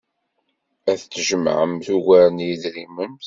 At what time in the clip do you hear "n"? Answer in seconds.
2.31-2.37